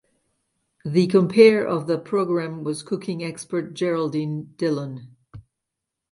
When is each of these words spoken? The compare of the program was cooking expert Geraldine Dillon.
The 0.83 1.05
compare 1.05 1.63
of 1.63 1.85
the 1.85 1.99
program 1.99 2.63
was 2.63 2.81
cooking 2.81 3.23
expert 3.23 3.75
Geraldine 3.75 4.55
Dillon. 4.57 5.15